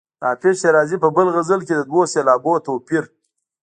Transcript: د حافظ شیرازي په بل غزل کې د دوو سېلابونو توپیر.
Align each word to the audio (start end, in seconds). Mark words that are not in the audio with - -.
د 0.19 0.21
حافظ 0.29 0.55
شیرازي 0.61 0.97
په 1.03 1.09
بل 1.15 1.27
غزل 1.35 1.59
کې 1.67 1.73
د 1.75 1.81
دوو 1.89 2.01
سېلابونو 2.13 2.63
توپیر. 2.67 3.03